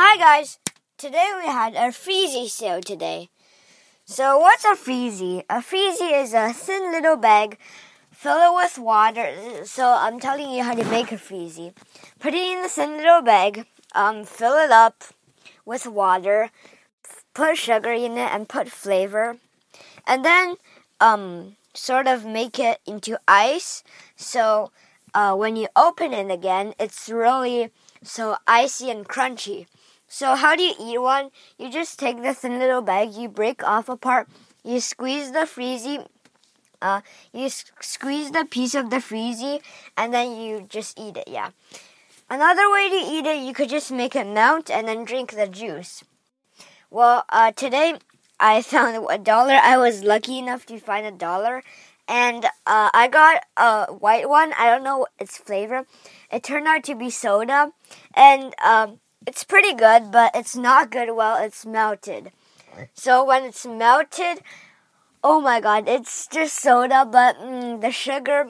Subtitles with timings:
[0.00, 0.60] Hi guys!
[0.96, 3.30] Today we had a freezy sale today.
[4.04, 5.42] So what's a freezy?
[5.50, 7.58] A freezy is a thin little bag,
[8.12, 9.34] fill it with water.
[9.64, 11.74] So I'm telling you how to make a freezy.
[12.20, 15.02] Put it in the thin little bag, um, fill it up
[15.66, 16.50] with water,
[17.34, 19.38] put sugar in it and put flavor.
[20.06, 20.54] And then
[21.00, 23.82] um, sort of make it into ice.
[24.14, 24.70] So
[25.12, 27.72] uh, when you open it again, it's really
[28.04, 29.66] so icy and crunchy.
[30.08, 31.30] So how do you eat one?
[31.58, 34.26] You just take the thin little bag, you break off a part,
[34.64, 36.06] you squeeze the freezy,
[36.80, 39.60] uh, you squeeze the piece of the freezy,
[39.96, 41.28] and then you just eat it.
[41.28, 41.50] Yeah.
[42.30, 45.46] Another way to eat it, you could just make it melt and then drink the
[45.46, 46.02] juice.
[46.90, 47.98] Well, uh, today
[48.40, 49.54] I found a dollar.
[49.62, 51.62] I was lucky enough to find a dollar,
[52.06, 54.54] and uh, I got a white one.
[54.58, 55.84] I don't know its flavor.
[56.32, 57.72] It turned out to be soda,
[58.14, 62.32] and um, it's pretty good, but it's not good while it's melted.
[62.94, 64.40] So when it's melted,
[65.22, 68.48] oh my god, it's just soda, but mm, the sugar.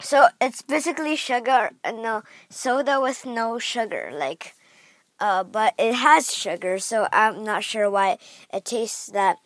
[0.00, 4.54] So it's basically sugar, no soda with no sugar, like.
[5.20, 8.16] Uh, but it has sugar, so I'm not sure why
[8.54, 9.36] it tastes that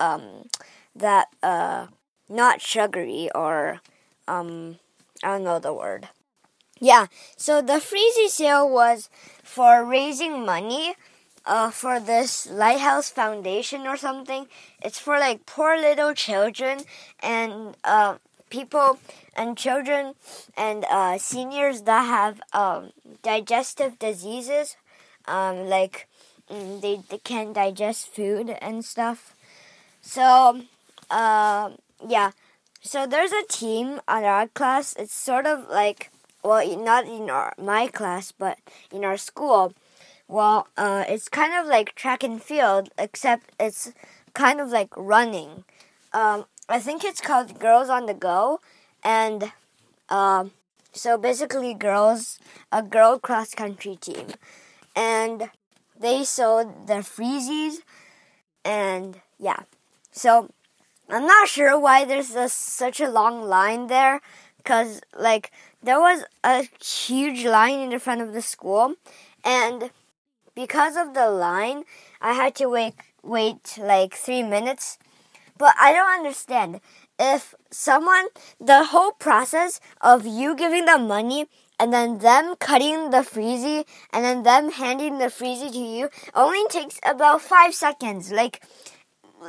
[0.00, 0.50] um,
[0.94, 1.86] that uh,
[2.28, 3.80] not sugary or
[4.26, 4.80] um,
[5.22, 6.08] I don't know the word.
[6.80, 9.10] Yeah, so the freezy sale was
[9.42, 10.94] for raising money
[11.44, 14.46] uh, for this Lighthouse Foundation or something.
[14.82, 16.80] It's for like poor little children
[17.22, 18.16] and uh,
[18.48, 18.98] people
[19.36, 20.14] and children
[20.56, 24.76] and uh, seniors that have um, digestive diseases,
[25.26, 26.08] um, like
[26.50, 29.34] mm, they, they can't digest food and stuff.
[30.00, 30.62] So,
[31.10, 31.70] uh,
[32.06, 32.32] yeah.
[32.82, 34.94] So there's a team on our class.
[34.98, 36.10] It's sort of like
[36.42, 38.58] well, not in our my class, but
[38.92, 39.72] in our school.
[40.28, 43.92] Well, uh, it's kind of like track and field, except it's
[44.32, 45.64] kind of like running.
[46.12, 48.60] Um, I think it's called Girls on the Go,
[49.02, 49.52] and
[50.08, 50.52] um,
[50.92, 52.38] so basically, girls
[52.72, 54.28] a girl cross country team,
[54.94, 55.50] and
[55.98, 57.78] they sold the freezies,
[58.64, 59.60] and yeah,
[60.12, 60.50] so
[61.08, 64.20] I'm not sure why there's a, such a long line there
[64.62, 65.50] because like
[65.82, 68.94] there was a huge line in the front of the school
[69.44, 69.90] and
[70.54, 71.84] because of the line
[72.20, 74.98] i had to wait wait like three minutes.
[75.58, 76.80] But i don't understand.
[77.18, 78.28] If someone
[78.58, 81.46] the whole process of you giving them money
[81.78, 86.66] and then them cutting the freezy and then them handing the freezy to you only
[86.68, 88.32] takes about five seconds.
[88.32, 88.62] Like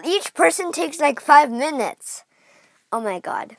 [0.03, 2.23] each person takes like five minutes.
[2.91, 3.55] Oh my god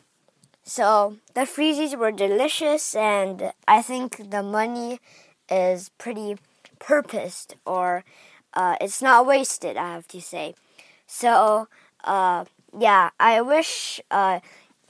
[0.64, 5.00] so the freezies were delicious, and I think the money
[5.50, 6.36] is pretty
[6.78, 8.04] purposed, or
[8.54, 9.76] uh, it's not wasted.
[9.76, 10.54] I have to say.
[11.06, 11.68] So
[12.04, 12.44] uh,
[12.78, 14.40] yeah, I wish uh,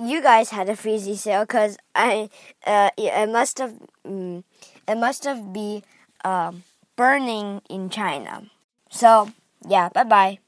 [0.03, 2.31] you guys had a freezy sale because I
[2.67, 3.75] uh, it must have
[4.07, 4.45] mm,
[4.89, 5.83] it must have be
[6.25, 6.65] um,
[6.97, 8.45] burning in China.
[8.91, 9.31] So
[9.67, 10.39] yeah, bye bye.